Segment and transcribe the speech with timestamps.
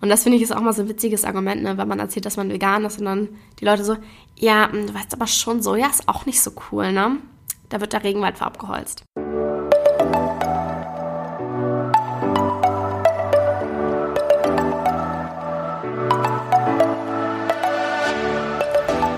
[0.00, 2.24] Und das finde ich ist auch mal so ein witziges Argument, ne, wenn man erzählt,
[2.24, 3.96] dass man vegan ist und dann die Leute so,
[4.34, 7.18] ja, hm, du weißt aber schon, Soja ist auch nicht so cool, ne?
[7.68, 9.04] Da wird der Regenwald für abgeholzt.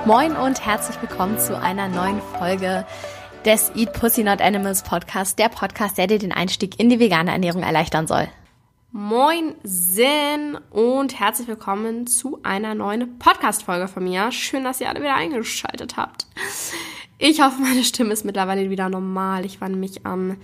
[0.05, 2.85] Moin und herzlich willkommen zu einer neuen Folge
[3.45, 7.31] des Eat Pussy Not Animals Podcast, der Podcast, der dir den Einstieg in die vegane
[7.31, 8.29] Ernährung erleichtern soll.
[8.95, 14.31] Moin Sinn und herzlich willkommen zu einer neuen Podcast-Folge von mir.
[14.33, 16.27] Schön, dass ihr alle wieder eingeschaltet habt.
[17.17, 19.47] Ich hoffe, meine Stimme ist mittlerweile wieder normal.
[19.47, 20.37] Ich war nämlich am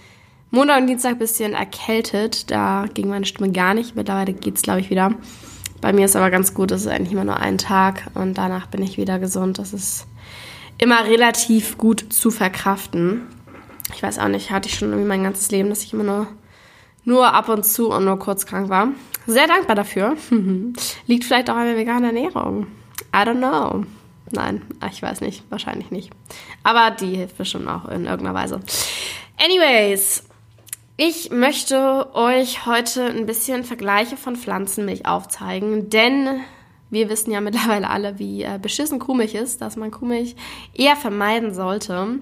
[0.50, 2.50] Montag und Dienstag ein bisschen erkältet.
[2.50, 3.96] Da ging meine Stimme gar nicht.
[3.96, 5.12] Mittlerweile geht es, glaube ich, wieder.
[5.82, 8.68] Bei mir ist aber ganz gut, es ist eigentlich immer nur ein Tag und danach
[8.68, 9.58] bin ich wieder gesund.
[9.58, 10.06] Das ist
[10.78, 13.26] immer relativ gut zu verkraften.
[13.94, 16.28] Ich weiß auch nicht, hatte ich schon irgendwie mein ganzes Leben, dass ich immer nur,
[17.08, 18.88] nur ab und zu und nur kurz krank war.
[19.26, 20.16] Sehr dankbar dafür.
[21.06, 22.66] Liegt vielleicht auch an der veganen Ernährung.
[23.14, 23.84] I don't know.
[24.30, 25.42] Nein, ich weiß nicht.
[25.50, 26.10] Wahrscheinlich nicht.
[26.62, 28.60] Aber die hilft bestimmt auch in irgendeiner Weise.
[29.42, 30.24] Anyways,
[30.98, 36.40] ich möchte euch heute ein bisschen Vergleiche von Pflanzenmilch aufzeigen, denn
[36.90, 40.36] wir wissen ja mittlerweile alle, wie äh, beschissen Kuhmilch ist, dass man Kuhmilch
[40.74, 42.18] eher vermeiden sollte.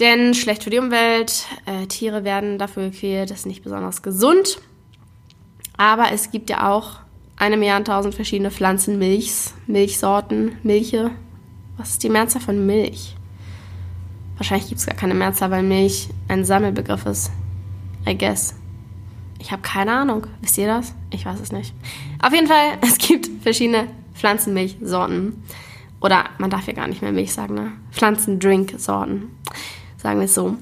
[0.00, 4.60] Denn schlecht für die Umwelt, äh, Tiere werden dafür gequält, ist nicht besonders gesund.
[5.76, 7.00] Aber es gibt ja auch
[7.36, 11.10] eine Milliarde tausend verschiedene Pflanzenmilchs, Milchsorten, Milche.
[11.76, 13.16] Was ist die Mehrzahl von Milch?
[14.36, 17.30] Wahrscheinlich gibt es gar keine Mehrzahl, weil Milch ein Sammelbegriff ist.
[18.06, 18.54] I guess.
[19.40, 20.26] Ich habe keine Ahnung.
[20.40, 20.94] Wisst ihr das?
[21.10, 21.74] Ich weiß es nicht.
[22.22, 25.42] Auf jeden Fall, es gibt verschiedene Pflanzenmilchsorten.
[26.00, 27.72] Oder man darf ja gar nicht mehr Milch sagen, ne?
[27.90, 29.30] Pflanzendrinksorten.
[29.98, 30.56] Sagen wir es so.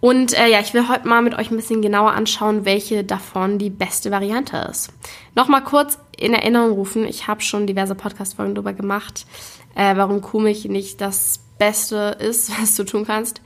[0.00, 3.58] Und äh, ja, ich will heute mal mit euch ein bisschen genauer anschauen, welche davon
[3.58, 4.92] die beste Variante ist.
[5.34, 9.24] Nochmal kurz in Erinnerung rufen, ich habe schon diverse Podcast-Folgen darüber gemacht,
[9.74, 13.40] äh, warum Kuhmilch nicht das Beste ist, was du tun kannst.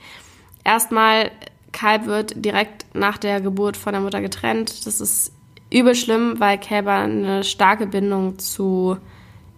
[0.65, 1.31] Erstmal
[1.71, 4.85] Kalb wird direkt nach der Geburt von der Mutter getrennt.
[4.85, 5.31] Das ist
[5.71, 8.97] übel schlimm, weil Kälber eine starke Bindung zu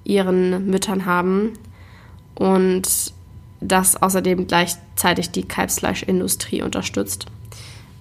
[0.03, 1.53] ihren Müttern haben
[2.35, 3.13] und
[3.61, 7.27] das außerdem gleichzeitig die Kalbsfleischindustrie unterstützt,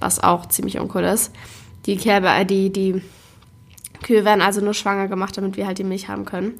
[0.00, 1.32] was auch ziemlich uncool ist.
[1.86, 3.02] Die Kälber, äh, die, die
[4.02, 6.54] Kühe werden also nur schwanger gemacht, damit wir halt die Milch haben können.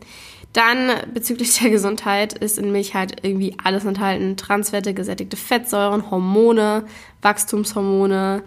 [0.53, 4.37] Dann bezüglich der Gesundheit ist in Milch halt irgendwie alles enthalten.
[4.37, 6.84] Transfette, gesättigte Fettsäuren, Hormone,
[7.22, 8.43] Wachstumshormone.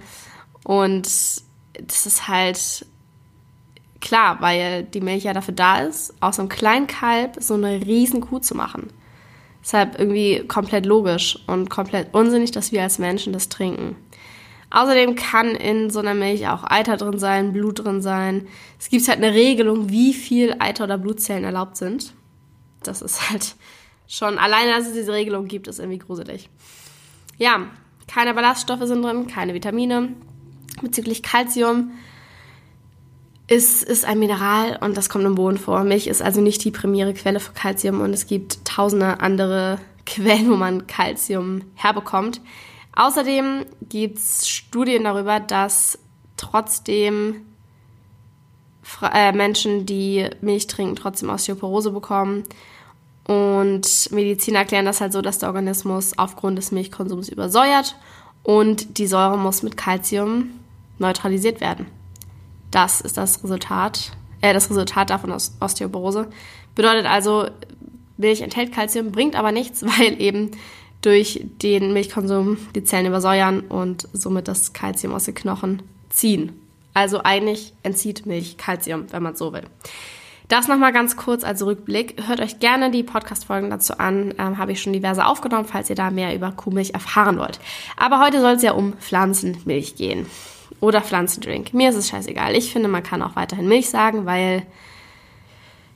[0.63, 2.85] Und das ist halt
[4.01, 8.21] klar, weil die Milch ja dafür da ist, aus einem kleinen Kalb so eine riesen
[8.21, 8.89] Kuh zu machen.
[9.63, 13.95] Deshalb irgendwie komplett logisch und komplett unsinnig, dass wir als Menschen das trinken.
[14.69, 18.47] Außerdem kann in so einer Milch auch Eiter drin sein, Blut drin sein.
[18.79, 22.13] Es gibt halt eine Regelung, wie viel Eiter oder Blutzellen erlaubt sind.
[22.81, 23.55] Das ist halt
[24.07, 26.49] schon, alleine, dass es diese Regelung gibt, ist irgendwie gruselig.
[27.37, 27.67] Ja,
[28.07, 30.09] keine Ballaststoffe sind drin, keine Vitamine.
[30.81, 31.91] Bezüglich Calcium
[33.47, 35.83] ist, ist ein Mineral und das kommt im Boden vor.
[35.83, 40.49] Milch ist also nicht die primäre Quelle für Calcium und es gibt tausende andere Quellen,
[40.49, 42.41] wo man Calcium herbekommt.
[42.95, 45.97] Außerdem gibt es Studien darüber, dass
[46.37, 47.41] trotzdem
[49.01, 52.43] äh, Menschen, die Milch trinken, trotzdem Osteoporose bekommen.
[53.25, 57.95] Und Mediziner erklären das halt so, dass der Organismus aufgrund des Milchkonsums übersäuert
[58.43, 60.49] und die Säure muss mit Kalzium
[60.99, 61.87] neutralisiert werden.
[62.73, 64.11] Das ist das Resultat,
[64.41, 66.27] äh, das Resultat davon aus Osteoporose.
[66.73, 67.47] Bedeutet also,
[68.17, 70.51] Milch enthält Kalzium, bringt aber nichts, weil eben
[71.01, 76.53] durch den Milchkonsum die Zellen übersäuern und somit das Kalzium aus den Knochen ziehen.
[76.95, 79.63] Also eigentlich entzieht Milch Kalzium, wenn man so will.
[80.47, 82.27] Das nochmal ganz kurz als Rückblick.
[82.27, 84.33] Hört euch gerne die Podcast-Folgen dazu an.
[84.39, 87.59] Ähm, Habe ich schon diverse aufgenommen, falls ihr da mehr über Kuhmilch erfahren wollt.
[87.97, 90.25] Aber heute soll es ja um Pflanzenmilch gehen.
[90.83, 91.73] Oder Pflanzendrink.
[91.73, 92.57] Mir ist es scheißegal.
[92.57, 94.63] Ich finde, man kann auch weiterhin Milch sagen, weil,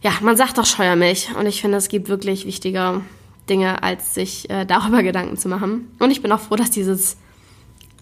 [0.01, 1.35] ja, man sagt doch Scheuermilch.
[1.38, 3.01] Und ich finde, es gibt wirklich wichtige
[3.50, 5.94] Dinge, als sich äh, darüber Gedanken zu machen.
[6.00, 7.17] Und ich bin auch froh, dass dieses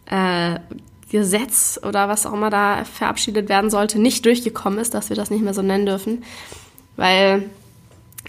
[0.06, 0.60] äh,
[1.10, 5.32] Gesetz oder was auch immer da verabschiedet werden sollte, nicht durchgekommen ist, dass wir das
[5.32, 6.24] nicht mehr so nennen dürfen.
[6.98, 7.50] Weil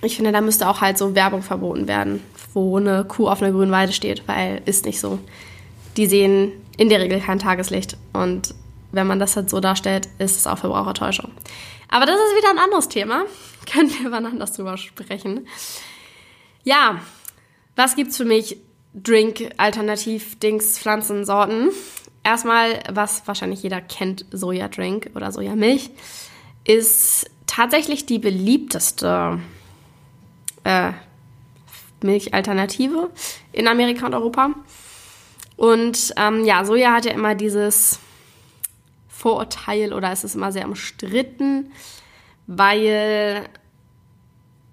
[0.00, 2.22] ich finde, da müsste auch halt so Werbung verboten werden,
[2.54, 5.18] wo eine Kuh auf einer grünen Weide steht, weil ist nicht so.
[5.98, 8.54] Die sehen in der Regel kein Tageslicht und
[8.92, 11.30] wenn man das halt so darstellt, ist es auch Verbrauchertäuschung.
[11.88, 13.24] Aber das ist wieder ein anderes Thema.
[13.70, 15.46] Können wir wann anders drüber sprechen.
[16.64, 17.00] Ja,
[17.74, 18.58] was gibt's für mich?
[18.94, 21.70] Drink, Alternativ, Dings, Pflanzensorten.
[22.24, 25.90] Erstmal, was wahrscheinlich jeder kennt, Sojadrink oder Sojamilch,
[26.64, 29.38] ist tatsächlich die beliebteste
[30.64, 30.92] äh,
[32.02, 33.10] Milchalternative
[33.52, 34.54] in Amerika und Europa.
[35.56, 37.98] Und ähm, ja, Soja hat ja immer dieses
[39.08, 41.72] Vorurteil oder es ist immer sehr umstritten,
[42.46, 43.48] weil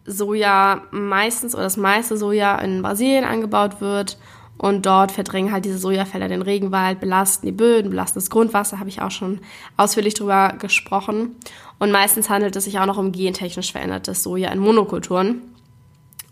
[0.06, 4.18] Soja meistens oder das meiste Soja in Brasilien angebaut wird
[4.58, 8.90] und dort verdrängen halt diese Sojafelder den Regenwald, belasten die Böden, belasten das Grundwasser, habe
[8.90, 9.40] ich auch schon
[9.78, 11.36] ausführlich drüber gesprochen.
[11.80, 15.42] Und meistens handelt es sich auch noch um gentechnisch verändertes Soja in Monokulturen.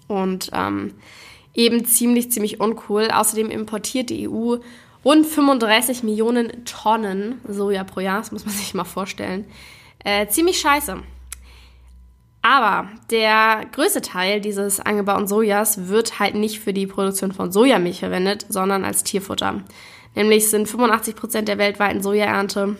[0.08, 0.94] Und ähm,
[1.54, 3.10] eben ziemlich, ziemlich uncool.
[3.12, 4.58] Außerdem importiert die EU
[5.04, 9.46] rund 35 Millionen Tonnen Soja pro Jahr, das muss man sich mal vorstellen.
[10.04, 10.98] Äh, ziemlich scheiße.
[12.44, 18.00] Aber der größte Teil dieses angebauten Sojas wird halt nicht für die Produktion von Sojamilch
[18.00, 19.62] verwendet, sondern als Tierfutter.
[20.16, 22.78] Nämlich sind 85 Prozent der weltweiten Sojaernte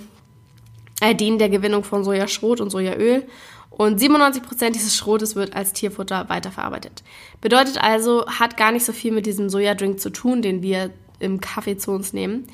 [1.00, 3.28] äh, dienen der Gewinnung von Sojaschrot und Sojaöl
[3.72, 7.04] und 97 Prozent dieses Schrotes wird als Tierfutter weiterverarbeitet.
[7.40, 11.40] Bedeutet also, hat gar nicht so viel mit diesem Sojadrink zu tun, den wir im
[11.42, 12.48] Kaffee zu uns nehmen.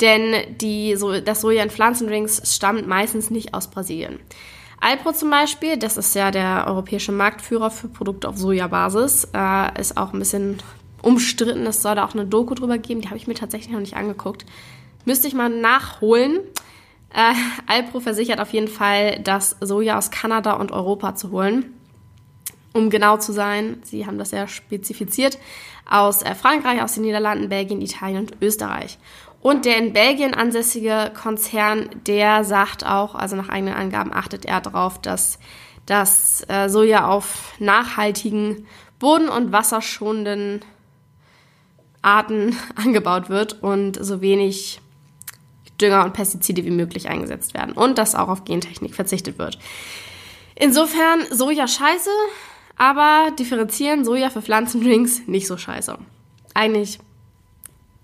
[0.00, 4.20] Denn die, so, das Soja in Pflanzendrinks stammt meistens nicht aus Brasilien.
[4.80, 9.96] Alpro zum Beispiel, das ist ja der europäische Marktführer für Produkte auf Sojabasis, äh, ist
[9.96, 10.58] auch ein bisschen
[11.02, 11.66] umstritten.
[11.66, 13.96] Es soll da auch eine Doku drüber geben, die habe ich mir tatsächlich noch nicht
[13.96, 14.46] angeguckt.
[15.04, 16.40] Müsste ich mal nachholen.
[17.12, 17.34] Äh,
[17.66, 21.74] Alpro versichert auf jeden Fall, das Soja aus Kanada und Europa zu holen.
[22.72, 25.38] Um genau zu sein, sie haben das ja spezifiziert,
[25.88, 28.98] aus äh, Frankreich, aus den Niederlanden, Belgien, Italien und Österreich.
[29.40, 34.60] Und der in Belgien ansässige Konzern, der sagt auch, also nach eigenen Angaben achtet er
[34.60, 35.38] darauf, dass
[35.86, 38.66] das äh, Soja auf nachhaltigen,
[38.98, 40.60] boden- und wasserschonenden
[42.02, 44.80] Arten angebaut wird und so wenig
[45.80, 49.58] Dünger und Pestizide wie möglich eingesetzt werden und dass auch auf Gentechnik verzichtet wird.
[50.54, 52.10] Insofern Soja scheiße,
[52.76, 55.98] aber differenzieren Soja für Pflanzendrinks nicht so scheiße.
[56.54, 56.98] Eigentlich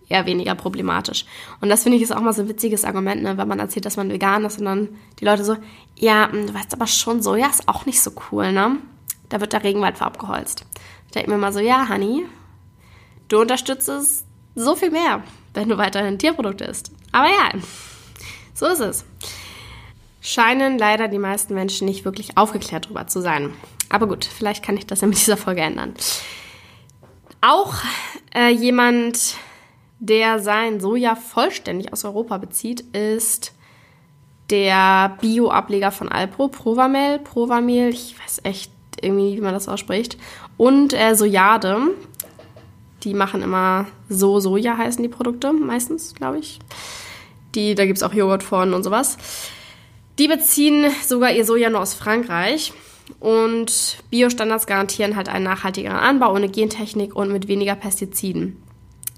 [0.08, 1.24] eher weniger problematisch.
[1.60, 3.84] Und das finde ich ist auch mal so ein witziges Argument, ne, wenn man erzählt,
[3.84, 4.88] dass man vegan ist und dann
[5.18, 5.56] die Leute so,
[5.96, 8.78] ja, hm, du weißt aber schon, Soja ist auch nicht so cool, ne?
[9.28, 10.64] Da wird der Regenwald für abgeholzt.
[11.06, 12.26] Ich denke mir mal so, ja, Honey,
[13.28, 14.24] du unterstützt es
[14.54, 15.22] so viel mehr,
[15.54, 16.92] wenn du weiterhin Tierprodukte isst.
[17.12, 17.60] Aber ja,
[18.54, 19.04] so ist es.
[20.20, 23.54] Scheinen leider die meisten Menschen nicht wirklich aufgeklärt darüber zu sein.
[23.88, 25.94] Aber gut, vielleicht kann ich das ja mit dieser Folge ändern.
[27.40, 27.74] Auch
[28.34, 29.36] äh, jemand,
[30.00, 33.52] der sein Soja vollständig aus Europa bezieht, ist
[34.50, 38.70] der Bio-Ableger von Alpro, Provamel, Provamil, ich weiß echt
[39.00, 40.16] irgendwie, wie man das ausspricht,
[40.56, 41.78] und äh, Sojade.
[43.06, 46.58] Die machen immer so Soja, heißen die Produkte meistens, glaube ich.
[47.54, 49.16] Die, da gibt es auch Joghurt von und sowas.
[50.18, 52.72] Die beziehen sogar ihr Soja nur aus Frankreich.
[53.20, 58.60] Und Biostandards garantieren halt einen nachhaltigeren Anbau ohne Gentechnik und mit weniger Pestiziden.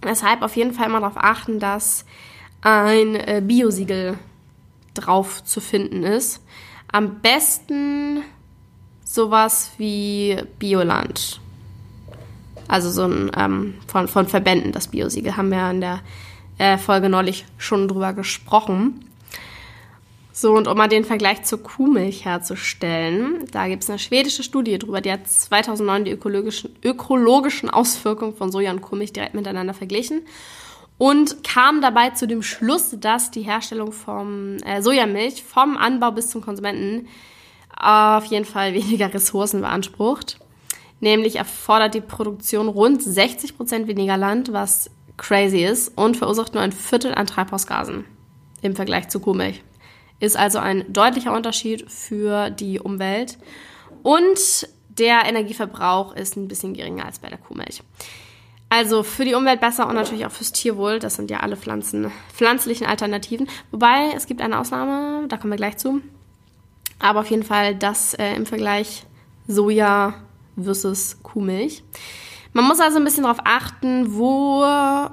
[0.05, 2.05] Deshalb auf jeden Fall immer darauf achten, dass
[2.61, 4.19] ein äh, Biosiegel
[4.93, 6.43] drauf zu finden ist.
[6.93, 8.23] Am besten
[9.03, 11.41] sowas wie Bioland.
[12.69, 15.37] Also so ein ähm, von, von Verbänden, das Biosiegel.
[15.37, 16.01] Haben wir in der
[16.59, 19.05] äh, Folge neulich schon drüber gesprochen.
[20.33, 24.79] So, und um mal den Vergleich zur Kuhmilch herzustellen, da gibt es eine schwedische Studie
[24.79, 30.23] drüber, die hat 2009 die ökologischen, ökologischen Auswirkungen von Soja und Kuhmilch direkt miteinander verglichen
[30.97, 36.31] und kam dabei zu dem Schluss, dass die Herstellung von äh, Sojamilch vom Anbau bis
[36.31, 37.09] zum Konsumenten
[37.77, 40.39] auf jeden Fall weniger Ressourcen beansprucht.
[41.01, 46.63] Nämlich erfordert die Produktion rund 60 Prozent weniger Land, was crazy ist, und verursacht nur
[46.63, 48.05] ein Viertel an Treibhausgasen
[48.63, 49.63] im Vergleich zu Kuhmilch.
[50.21, 53.39] Ist also ein deutlicher Unterschied für die Umwelt.
[54.03, 57.83] Und der Energieverbrauch ist ein bisschen geringer als bei der Kuhmilch.
[58.69, 60.99] Also für die Umwelt besser und natürlich auch fürs Tierwohl.
[60.99, 63.49] Das sind ja alle Pflanzen, pflanzlichen Alternativen.
[63.71, 66.03] Wobei es gibt eine Ausnahme, da kommen wir gleich zu.
[66.99, 69.07] Aber auf jeden Fall das äh, im Vergleich
[69.47, 70.15] Soja
[70.63, 71.83] versus Kuhmilch.
[72.53, 74.65] Man muss also ein bisschen darauf achten, wo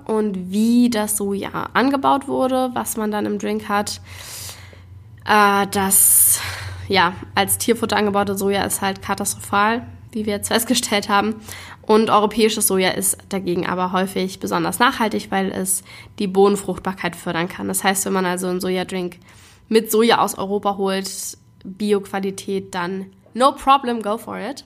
[0.06, 4.02] und wie das Soja angebaut wurde, was man dann im Drink hat.
[5.26, 6.40] Äh, das,
[6.88, 11.36] ja, als Tierfutter angebaute Soja ist halt katastrophal, wie wir jetzt festgestellt haben.
[11.82, 15.84] Und europäisches Soja ist dagegen aber häufig besonders nachhaltig, weil es
[16.18, 17.68] die Bodenfruchtbarkeit fördern kann.
[17.68, 19.18] Das heißt, wenn man also einen Sojadrink
[19.68, 24.64] mit Soja aus Europa holt, Bioqualität, dann no problem, go for it.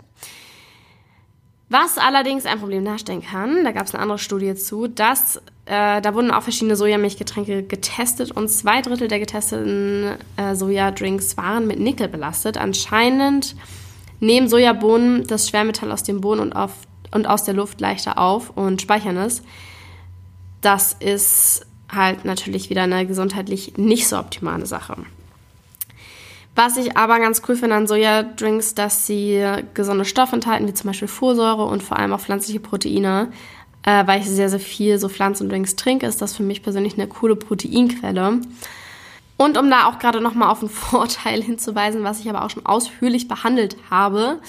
[1.70, 6.02] Was allerdings ein Problem darstellen kann, da gab es eine andere Studie zu, dass äh,
[6.02, 11.80] da wurden auch verschiedene Sojamilchgetränke getestet und zwei Drittel der getesteten äh, Sojadrinks waren mit
[11.80, 12.58] Nickel belastet.
[12.58, 13.56] Anscheinend
[14.20, 16.72] nehmen Sojabohnen das Schwermetall aus dem Boden und, auf,
[17.12, 19.44] und aus der Luft leichter auf und speichern es.
[20.62, 24.96] Das ist halt natürlich wieder eine gesundheitlich nicht so optimale Sache.
[26.62, 29.42] Was ich aber ganz cool finde an Sojadrinks, dass sie
[29.74, 33.32] gesunde Stoffe enthalten, wie zum Beispiel Folsäure und vor allem auch pflanzliche Proteine.
[33.84, 37.08] Äh, weil ich sehr, sehr viel so Pflanzendrinks trinke, ist das für mich persönlich eine
[37.08, 38.42] coole Proteinquelle.
[39.38, 42.66] Und um da auch gerade nochmal auf einen Vorteil hinzuweisen, was ich aber auch schon
[42.66, 44.40] ausführlich behandelt habe,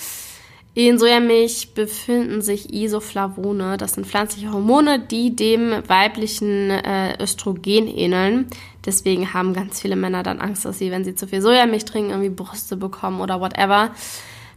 [0.74, 3.76] in Sojamilch befinden sich Isoflavone.
[3.76, 8.46] Das sind pflanzliche Hormone, die dem weiblichen äh, Östrogen ähneln.
[8.86, 12.10] Deswegen haben ganz viele Männer dann Angst, dass sie, wenn sie zu viel Sojamilch trinken,
[12.10, 13.90] irgendwie Brüste bekommen oder whatever.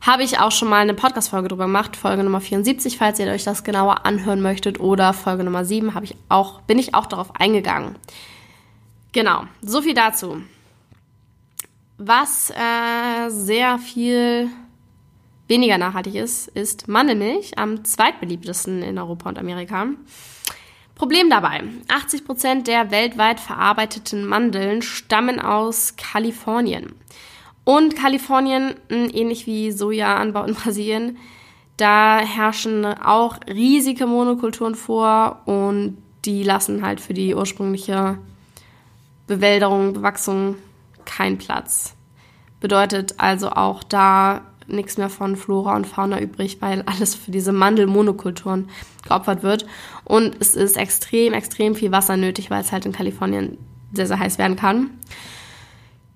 [0.01, 3.45] Habe ich auch schon mal eine Podcast-Folge drüber gemacht, Folge Nummer 74, falls ihr euch
[3.45, 7.35] das genauer anhören möchtet, oder Folge Nummer 7, habe ich auch, bin ich auch darauf
[7.39, 7.95] eingegangen.
[9.13, 10.41] Genau, so viel dazu.
[11.97, 14.49] Was äh, sehr viel
[15.53, 19.85] weniger nachhaltig ist, ist Mandelmilch, am zweitbeliebtesten in Europa und Amerika.
[20.95, 26.95] Problem dabei, 80 Prozent der weltweit verarbeiteten Mandeln stammen aus Kalifornien.
[27.65, 31.17] Und Kalifornien, hm, ähnlich wie Sojaanbau in Brasilien,
[31.77, 38.17] da herrschen auch riesige Monokulturen vor und die lassen halt für die ursprüngliche
[39.27, 40.55] Bewälderung, Bewachsung
[41.05, 41.95] keinen Platz.
[42.59, 47.51] Bedeutet also auch da nichts mehr von Flora und Fauna übrig, weil alles für diese
[47.51, 48.69] Mandelmonokulturen
[49.07, 49.65] geopfert wird.
[50.03, 53.57] Und es ist extrem, extrem viel Wasser nötig, weil es halt in Kalifornien
[53.93, 54.91] sehr, sehr heiß werden kann.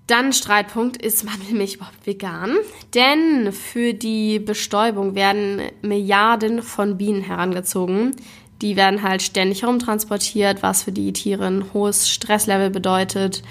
[0.08, 2.56] Dann Streitpunkt, ist Mandelmilch überhaupt vegan?
[2.94, 8.16] Denn für die Bestäubung werden Milliarden von Bienen herangezogen.
[8.62, 13.44] Die werden halt ständig herumtransportiert, was für die Tiere ein hohes Stresslevel bedeutet.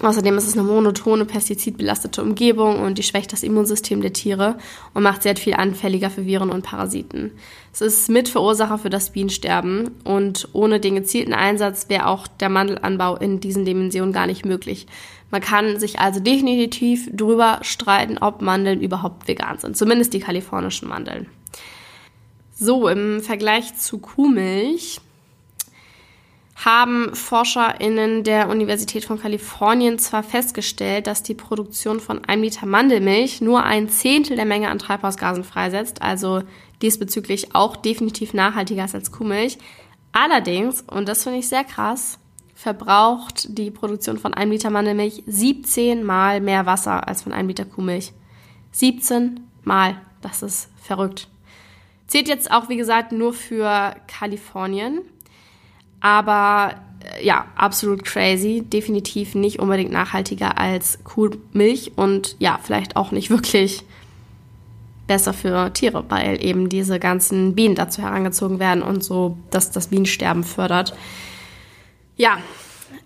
[0.00, 4.56] Außerdem ist es eine monotone, pestizidbelastete Umgebung und die schwächt das Immunsystem der Tiere
[4.94, 7.32] und macht sehr viel anfälliger für Viren und Parasiten.
[7.74, 13.16] Es ist Mitverursacher für das Bienensterben und ohne den gezielten Einsatz wäre auch der Mandelanbau
[13.16, 14.86] in diesen Dimensionen gar nicht möglich.
[15.30, 20.88] Man kann sich also definitiv darüber streiten, ob Mandeln überhaupt vegan sind, zumindest die kalifornischen
[20.88, 21.26] Mandeln.
[22.54, 25.00] So, im Vergleich zu Kuhmilch
[26.64, 33.40] haben ForscherInnen der Universität von Kalifornien zwar festgestellt, dass die Produktion von einem Liter Mandelmilch
[33.40, 36.42] nur ein Zehntel der Menge an Treibhausgasen freisetzt, also
[36.82, 39.58] diesbezüglich auch definitiv nachhaltiger ist als Kuhmilch.
[40.12, 42.18] Allerdings, und das finde ich sehr krass,
[42.54, 47.64] verbraucht die Produktion von einem Liter Mandelmilch 17 mal mehr Wasser als von einem Liter
[47.64, 48.12] Kuhmilch.
[48.72, 51.28] 17 mal, das ist verrückt.
[52.06, 55.00] Zählt jetzt auch, wie gesagt, nur für Kalifornien.
[56.02, 56.74] Aber
[57.16, 58.62] äh, ja, absolut crazy.
[58.66, 63.84] Definitiv nicht unbedingt nachhaltiger als Kuhmilch und ja, vielleicht auch nicht wirklich
[65.06, 69.88] besser für Tiere, weil eben diese ganzen Bienen dazu herangezogen werden und so, dass das
[69.88, 70.94] Bienensterben fördert.
[72.16, 72.38] Ja,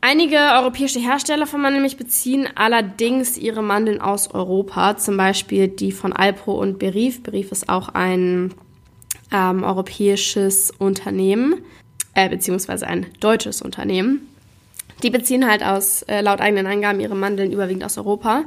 [0.00, 6.12] einige europäische Hersteller von Mandelmilch beziehen allerdings ihre Mandeln aus Europa, zum Beispiel die von
[6.12, 7.22] Alpro und Berif.
[7.22, 8.54] Berif ist auch ein
[9.32, 11.62] ähm, europäisches Unternehmen
[12.16, 14.26] äh, beziehungsweise ein deutsches Unternehmen.
[15.02, 18.44] Die beziehen halt aus, äh, laut eigenen Angaben, ihre Mandeln überwiegend aus Europa,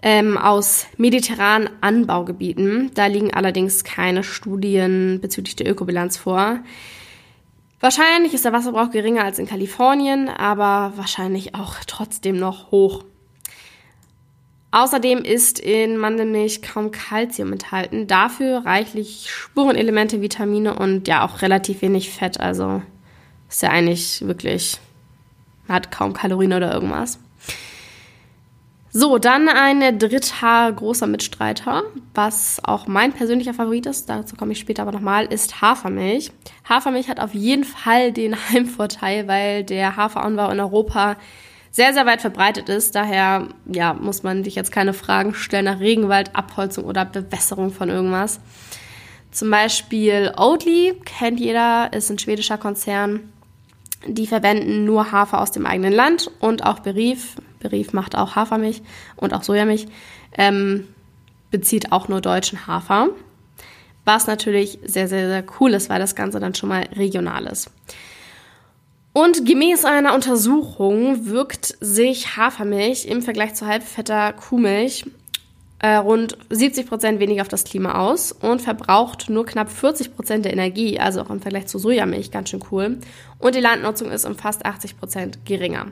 [0.00, 2.92] ähm, aus mediterranen Anbaugebieten.
[2.94, 6.60] Da liegen allerdings keine Studien bezüglich der Ökobilanz vor.
[7.80, 13.04] Wahrscheinlich ist der Wasserbrauch geringer als in Kalifornien, aber wahrscheinlich auch trotzdem noch hoch.
[14.70, 21.80] Außerdem ist in Mandelmilch kaum Kalzium enthalten, dafür reichlich Spurenelemente, Vitamine und ja auch relativ
[21.80, 22.38] wenig Fett.
[22.38, 22.82] Also
[23.48, 24.78] ist ja eigentlich wirklich,
[25.68, 27.18] hat kaum Kalorien oder irgendwas.
[28.90, 31.84] So, dann ein dritter großer Mitstreiter,
[32.14, 36.32] was auch mein persönlicher Favorit ist, dazu komme ich später aber nochmal, ist Hafermilch.
[36.68, 41.16] Hafermilch hat auf jeden Fall den Heimvorteil, weil der Haferanbau in Europa
[41.70, 42.94] sehr, sehr weit verbreitet ist.
[42.94, 47.88] Daher ja, muss man sich jetzt keine Fragen stellen nach Regenwald, Abholzung oder Bewässerung von
[47.88, 48.40] irgendwas.
[49.30, 53.32] Zum Beispiel Oatly, kennt jeder, ist ein schwedischer Konzern.
[54.06, 57.36] Die verwenden nur Hafer aus dem eigenen Land und auch Berief.
[57.58, 58.82] Berief macht auch Hafermilch
[59.16, 59.86] und auch Sojamilch.
[60.36, 60.88] Ähm,
[61.50, 63.08] bezieht auch nur deutschen Hafer.
[64.04, 67.70] Was natürlich sehr, sehr, sehr cool ist, weil das Ganze dann schon mal regional ist.
[69.20, 75.06] Und gemäß einer Untersuchung wirkt sich Hafermilch im Vergleich zu halbfetter Kuhmilch
[75.80, 80.44] äh, rund 70 Prozent weniger auf das Klima aus und verbraucht nur knapp 40 Prozent
[80.44, 82.98] der Energie, also auch im Vergleich zu Sojamilch ganz schön cool.
[83.40, 85.88] Und die Landnutzung ist um fast 80 Prozent geringer.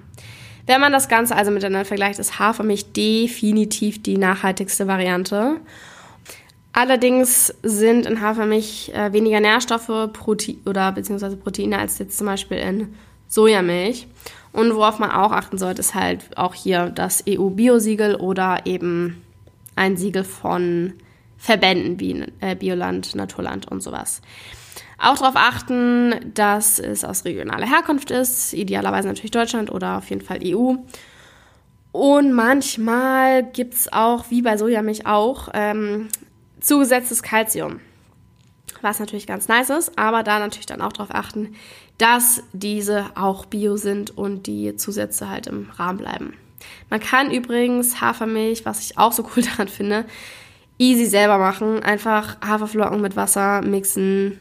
[0.66, 5.56] Wenn man das Ganze also miteinander vergleicht, ist Hafermilch definitiv die nachhaltigste Variante.
[6.72, 12.58] Allerdings sind in Hafermilch äh, weniger Nährstoffe Protein oder beziehungsweise Proteine als jetzt zum Beispiel
[12.58, 12.94] in
[13.28, 14.06] Sojamilch.
[14.52, 19.22] Und worauf man auch achten sollte, ist halt auch hier das EU-Biosiegel oder eben
[19.74, 20.94] ein Siegel von
[21.36, 24.22] Verbänden wie äh, Bioland, Naturland und sowas.
[24.98, 30.22] Auch darauf achten, dass es aus regionaler Herkunft ist, idealerweise natürlich Deutschland oder auf jeden
[30.22, 30.76] Fall EU.
[31.92, 36.08] Und manchmal gibt es auch, wie bei Sojamilch auch, ähm,
[36.60, 37.80] zugesetztes Kalzium.
[38.82, 41.54] Was natürlich ganz nice ist, aber da natürlich dann auch darauf achten,
[41.98, 46.34] dass diese auch bio sind und die Zusätze halt im Rahmen bleiben.
[46.90, 50.04] Man kann übrigens Hafermilch, was ich auch so cool daran finde,
[50.78, 51.82] easy selber machen.
[51.82, 54.38] Einfach Haferflocken mit Wasser mixen,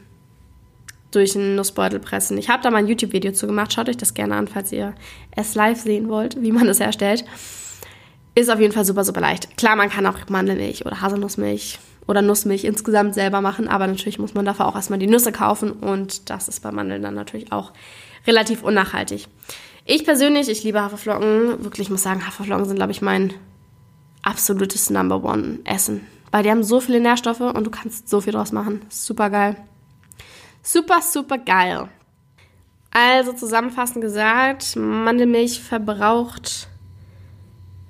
[1.16, 2.36] durch einen Nussbeutel pressen.
[2.36, 3.72] Ich habe da mal ein YouTube-Video zu gemacht.
[3.72, 4.94] Schaut euch das gerne an, falls ihr
[5.30, 7.24] es live sehen wollt, wie man es herstellt.
[8.34, 9.56] Ist auf jeden Fall super, super leicht.
[9.56, 14.34] Klar, man kann auch Mandelmilch oder Haselnussmilch oder Nussmilch insgesamt selber machen, aber natürlich muss
[14.34, 17.72] man dafür auch erstmal die Nüsse kaufen und das ist bei Mandeln dann natürlich auch
[18.26, 19.28] relativ unnachhaltig.
[19.84, 21.62] Ich persönlich, ich liebe Haferflocken.
[21.62, 23.32] Wirklich, ich muss sagen, Haferflocken sind, glaube ich, mein
[24.22, 26.04] absolutes Number One Essen.
[26.32, 28.82] Weil die haben so viele Nährstoffe und du kannst so viel draus machen.
[28.88, 29.56] Super geil.
[30.62, 31.88] Super, super geil.
[32.90, 36.68] Also zusammenfassend gesagt, Mandelmilch verbraucht,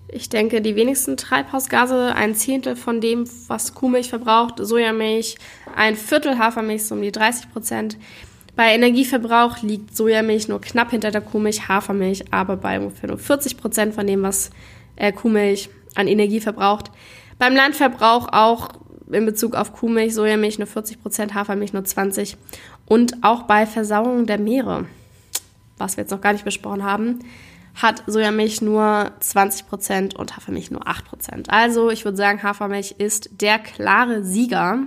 [0.09, 5.37] ich denke, die wenigsten Treibhausgase, ein Zehntel von dem, was Kuhmilch verbraucht, Sojamilch,
[5.75, 7.99] ein Viertel Hafermilch, so um die 30 Prozent.
[8.55, 13.57] Bei Energieverbrauch liegt Sojamilch nur knapp hinter der Kuhmilch, Hafermilch aber bei ungefähr nur 40
[13.57, 14.51] Prozent von dem, was
[14.97, 16.91] äh, Kuhmilch an Energie verbraucht.
[17.39, 18.71] Beim Landverbrauch auch
[19.11, 22.37] in Bezug auf Kuhmilch, Sojamilch nur 40 Prozent, Hafermilch nur 20
[22.87, 24.87] und auch bei Versauerung der Meere,
[25.77, 27.19] was wir jetzt noch gar nicht besprochen haben,
[27.77, 31.51] hat Sojamilch nur 20 Prozent und Hafermilch nur 8 Prozent.
[31.51, 34.79] Also ich würde sagen, Hafermilch ist der klare Sieger.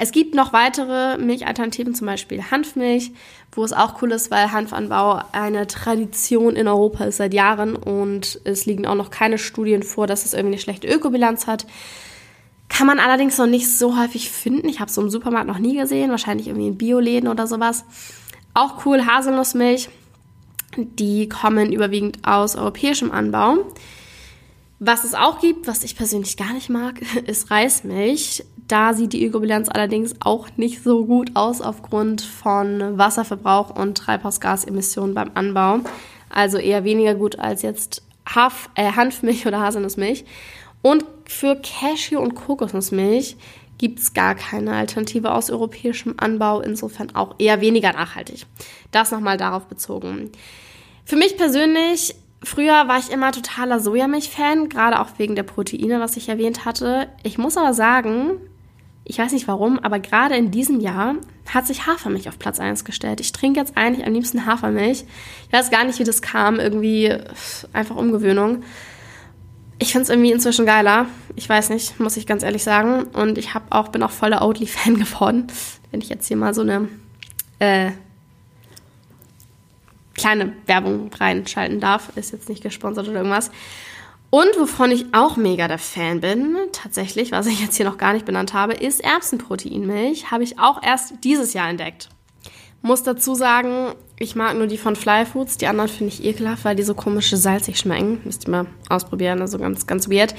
[0.00, 3.10] Es gibt noch weitere Milchalternativen, zum Beispiel Hanfmilch,
[3.52, 8.40] wo es auch cool ist, weil Hanfanbau eine Tradition in Europa ist seit Jahren und
[8.44, 11.66] es liegen auch noch keine Studien vor, dass es irgendwie eine schlechte Ökobilanz hat.
[12.68, 14.68] Kann man allerdings noch nicht so häufig finden.
[14.68, 17.84] Ich habe es im Supermarkt noch nie gesehen, wahrscheinlich irgendwie in Bioläden oder sowas.
[18.54, 19.88] Auch cool, Haselnussmilch.
[20.78, 23.58] Die kommen überwiegend aus europäischem Anbau.
[24.78, 28.44] Was es auch gibt, was ich persönlich gar nicht mag, ist Reismilch.
[28.68, 35.14] Da sieht die Ökobilanz allerdings auch nicht so gut aus aufgrund von Wasserverbrauch und Treibhausgasemissionen
[35.14, 35.80] beim Anbau.
[36.28, 40.24] Also eher weniger gut als jetzt Haf, äh, Hanfmilch oder Haselnussmilch.
[40.82, 43.36] Und für Cashew- und Kokosnussmilch
[43.78, 48.46] gibt es gar keine Alternative aus europäischem Anbau, insofern auch eher weniger nachhaltig.
[48.90, 50.30] Das nochmal darauf bezogen.
[51.08, 56.18] Für mich persönlich, früher war ich immer totaler Sojamilch-Fan, gerade auch wegen der Proteine, was
[56.18, 57.08] ich erwähnt hatte.
[57.22, 58.40] Ich muss aber sagen,
[59.04, 61.14] ich weiß nicht warum, aber gerade in diesem Jahr
[61.52, 63.20] hat sich Hafermilch auf Platz 1 gestellt.
[63.20, 65.06] Ich trinke jetzt eigentlich am liebsten Hafermilch.
[65.46, 67.16] Ich weiß gar nicht, wie das kam, irgendwie
[67.72, 68.62] einfach Umgewöhnung
[69.78, 71.06] ich finde es irgendwie inzwischen geiler.
[71.36, 73.04] Ich weiß nicht, muss ich ganz ehrlich sagen.
[73.04, 75.46] Und ich hab auch, bin auch voller Oatly-Fan geworden.
[75.90, 76.88] Wenn ich jetzt hier mal so eine
[77.60, 77.92] äh,
[80.18, 82.10] kleine Werbung reinschalten darf.
[82.16, 83.50] Ist jetzt nicht gesponsert oder irgendwas.
[84.30, 88.12] Und wovon ich auch mega der Fan bin, tatsächlich, was ich jetzt hier noch gar
[88.12, 90.30] nicht benannt habe, ist Erbsenproteinmilch.
[90.30, 92.10] Habe ich auch erst dieses Jahr entdeckt.
[92.82, 96.76] Muss dazu sagen, ich mag nur die von Flyfoods, die anderen finde ich ekelhaft, weil
[96.76, 98.20] die so komische salzig schmecken.
[98.24, 100.34] Müsst ihr mal ausprobieren, also ganz, ganz weird.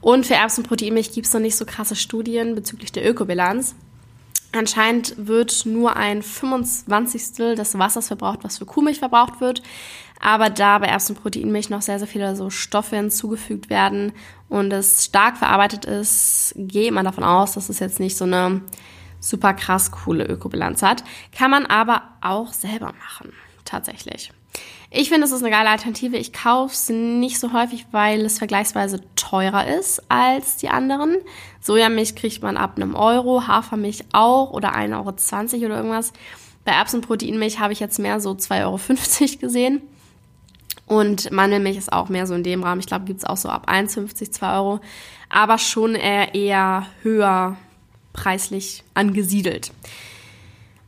[0.00, 3.74] Und für Erbsenproteinmilch gibt es noch nicht so krasse Studien bezüglich der Ökobilanz.
[4.56, 7.56] Anscheinend wird nur ein 25.
[7.56, 9.62] des Wassers verbraucht, was für Kuhmilch verbraucht wird.
[10.20, 14.12] Aber da bei Erbsenproteinmilch noch sehr, sehr viele so Stoffe hinzugefügt werden
[14.48, 18.62] und es stark verarbeitet ist, gehe man davon aus, dass es jetzt nicht so eine
[19.18, 21.02] super krass coole Ökobilanz hat.
[21.36, 23.32] Kann man aber auch selber machen,
[23.64, 24.30] tatsächlich.
[24.96, 26.16] Ich finde, es ist eine geile Alternative.
[26.16, 31.16] Ich kaufe es nicht so häufig, weil es vergleichsweise teurer ist als die anderen.
[31.64, 36.12] Sojamilch kriegt man ab einem Euro, Hafermilch auch oder 1,20 Euro oder irgendwas.
[36.66, 39.80] Bei Erbsenproteinmilch habe ich jetzt mehr so 2,50 Euro gesehen.
[40.84, 42.80] Und Mandelmilch ist auch mehr so in dem Rahmen.
[42.80, 44.80] Ich glaube, gibt es auch so ab 1,50, 2 Euro.
[45.30, 47.56] Aber schon eher, eher höher
[48.12, 49.72] preislich angesiedelt.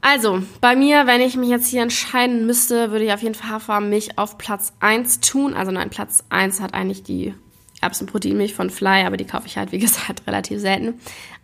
[0.03, 3.49] Also, bei mir, wenn ich mich jetzt hier entscheiden müsste, würde ich auf jeden Fall
[3.51, 5.55] Hafermilch auf Platz 1 tun.
[5.55, 7.35] Also nein, Platz 1 hat eigentlich die
[7.87, 10.94] Erbsenproteinmilch von Fly, aber die kaufe ich halt, wie gesagt, relativ selten.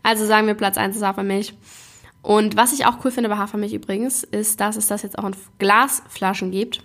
[0.02, 1.54] Also sagen wir Platz 1 ist Hafermilch.
[2.22, 5.24] Und was ich auch cool finde bei Hafermilch übrigens, ist, dass es das jetzt auch
[5.24, 6.82] in Glasflaschen gibt.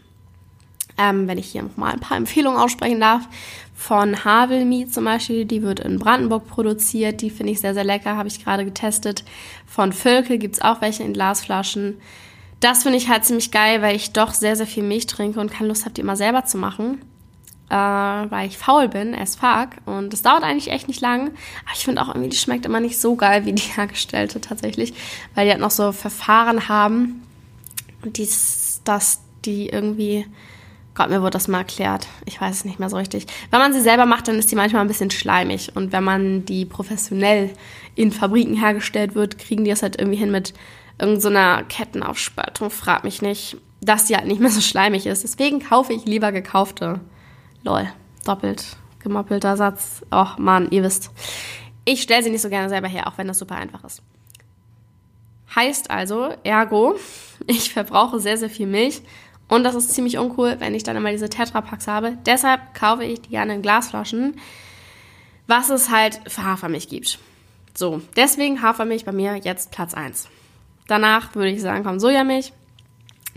[1.00, 3.28] Ähm, wenn ich hier nochmal ein paar Empfehlungen aussprechen darf.
[3.76, 7.22] Von Havelmi zum Beispiel, die wird in Brandenburg produziert.
[7.22, 9.24] Die finde ich sehr, sehr lecker, habe ich gerade getestet.
[9.68, 12.02] Von Völkel gibt es auch welche in Glasflaschen.
[12.60, 15.52] Das finde ich halt ziemlich geil, weil ich doch sehr, sehr viel Milch trinke und
[15.52, 17.00] keine Lust habe, die immer selber zu machen
[17.70, 19.70] äh, weil ich faul bin, as fuck.
[19.86, 21.32] Und es dauert eigentlich echt nicht lang.
[21.66, 24.94] Aber ich finde auch irgendwie, die schmeckt immer nicht so geil wie die hergestellte tatsächlich.
[25.36, 27.24] Weil die halt noch so Verfahren haben.
[28.04, 30.26] Und dies, dass die irgendwie.
[30.96, 32.08] Gott, mir wurde das mal erklärt.
[32.26, 33.28] Ich weiß es nicht mehr so richtig.
[33.52, 35.76] Wenn man sie selber macht, dann ist die manchmal ein bisschen schleimig.
[35.76, 37.52] Und wenn man die professionell
[37.94, 40.56] in Fabriken hergestellt wird, kriegen die es halt irgendwie hin mit
[41.00, 42.72] irgendeiner so Kettenaufspaltung.
[42.72, 45.24] Frag mich nicht, dass die halt nicht mehr so schleimig ist.
[45.24, 47.00] Deswegen kaufe ich lieber gekaufte.
[47.68, 47.90] Lol,
[48.26, 50.02] doppelt gemoppelter Satz.
[50.10, 51.12] Och man, ihr wisst.
[51.84, 54.02] Ich stelle sie nicht so gerne selber her, auch wenn das super einfach ist.
[55.54, 56.96] Heißt also, ergo,
[57.48, 59.02] ich verbrauche sehr, sehr viel Milch
[59.50, 62.18] und das ist ziemlich uncool, wenn ich dann immer diese Tetrapacks habe.
[62.26, 64.40] Deshalb kaufe ich die gerne in Glasflaschen,
[65.48, 67.20] was es halt für Hafermilch gibt.
[67.74, 70.30] So, deswegen Hafermilch bei mir jetzt Platz 1.
[70.88, 72.54] Danach würde ich sagen, kommt Sojamilch.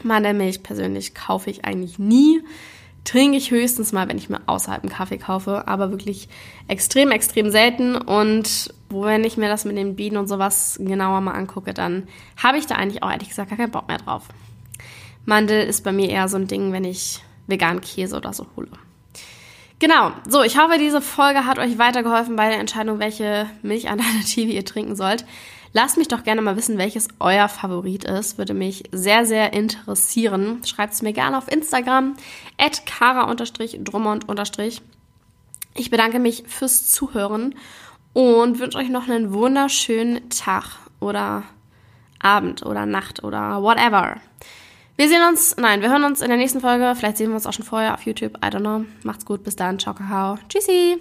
[0.04, 2.42] Mandelmilch persönlich kaufe ich eigentlich nie
[3.04, 6.28] trinke ich höchstens mal, wenn ich mir außerhalb einen Kaffee kaufe, aber wirklich
[6.68, 7.96] extrem, extrem selten.
[7.96, 12.08] Und wenn ich mir das mit den Bienen und sowas genauer mal angucke, dann
[12.42, 14.28] habe ich da eigentlich auch ehrlich gesagt gar keinen Bock mehr drauf.
[15.24, 18.68] Mandel ist bei mir eher so ein Ding, wenn ich veganen Käse oder so hole.
[19.78, 24.64] Genau, so, ich hoffe, diese Folge hat euch weitergeholfen bei der Entscheidung, welche Milchalternative ihr
[24.64, 25.24] trinken sollt.
[25.72, 28.38] Lasst mich doch gerne mal wissen, welches euer Favorit ist.
[28.38, 30.62] Würde mich sehr, sehr interessieren.
[30.64, 32.16] Schreibt es mir gerne auf Instagram,
[32.58, 34.82] at kara-drummond-
[35.74, 37.54] Ich bedanke mich fürs Zuhören
[38.12, 40.64] und wünsche euch noch einen wunderschönen Tag
[40.98, 41.44] oder
[42.20, 44.16] Abend oder Nacht oder whatever.
[44.96, 46.92] Wir sehen uns, nein, wir hören uns in der nächsten Folge.
[46.94, 48.36] Vielleicht sehen wir uns auch schon vorher auf YouTube.
[48.44, 48.84] I don't know.
[49.04, 49.78] Macht's gut, bis dann.
[49.78, 50.36] Ciao, Kakao.
[50.48, 50.98] Tschüssi.